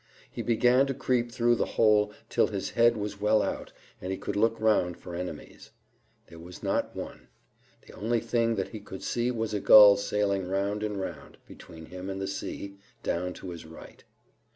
He 0.31 0.41
began 0.41 0.87
to 0.87 0.95
creep 0.95 1.31
through 1.31 1.53
the 1.53 1.67
hole 1.77 2.11
till 2.27 2.47
his 2.47 2.71
head 2.71 2.97
was 2.97 3.21
well 3.21 3.43
out, 3.43 3.71
and 4.01 4.11
he 4.11 4.17
could 4.17 4.35
look 4.35 4.59
round 4.59 4.97
for 4.97 5.13
enemies. 5.13 5.69
There 6.25 6.39
was 6.39 6.63
not 6.63 6.95
one. 6.95 7.27
The 7.85 7.93
only 7.93 8.19
thing 8.19 8.55
that 8.55 8.69
he 8.69 8.79
could 8.79 9.03
see 9.03 9.29
was 9.29 9.53
a 9.53 9.59
gull 9.59 9.97
sailing 9.97 10.47
round 10.47 10.81
and 10.81 10.99
round 10.99 11.37
between 11.47 11.85
him 11.85 12.09
and 12.09 12.19
the 12.19 12.25
sea, 12.27 12.77
down 13.03 13.33
to 13.33 13.51
his 13.51 13.63
right. 13.63 14.03